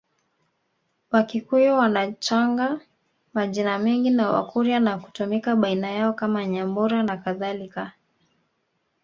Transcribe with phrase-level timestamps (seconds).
[1.11, 2.79] Wakikuyu wanachanga
[3.33, 7.93] majina mengi na Wakurya na kutumika baina yao kama Nyambura nakadhalika